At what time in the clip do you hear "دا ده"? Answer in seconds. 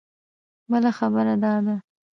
1.43-1.75